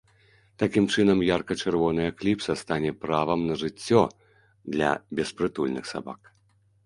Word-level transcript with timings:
Такім 0.61 0.85
чынам 0.93 1.19
ярка-чырвоная 1.25 2.07
кліпса 2.21 2.55
стане 2.61 2.91
правам 3.03 3.39
на 3.51 3.57
жыццё 3.63 4.01
для 4.77 4.89
беспрытульных 5.19 5.85
сабак. 5.93 6.21